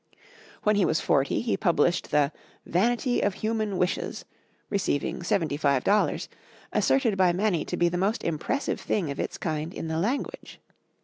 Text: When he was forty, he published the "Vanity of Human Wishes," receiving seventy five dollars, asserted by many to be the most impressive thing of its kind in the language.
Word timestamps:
When 0.63 0.77
he 0.77 0.83
was 0.83 0.99
forty, 0.99 1.41
he 1.41 1.55
published 1.55 2.09
the 2.09 2.31
"Vanity 2.65 3.21
of 3.21 3.35
Human 3.35 3.77
Wishes," 3.77 4.25
receiving 4.67 5.21
seventy 5.21 5.57
five 5.57 5.83
dollars, 5.83 6.27
asserted 6.73 7.17
by 7.19 7.33
many 7.33 7.63
to 7.65 7.77
be 7.77 7.87
the 7.87 7.99
most 7.99 8.23
impressive 8.23 8.79
thing 8.79 9.11
of 9.11 9.19
its 9.19 9.37
kind 9.37 9.71
in 9.71 9.89
the 9.89 9.99
language. 9.99 10.59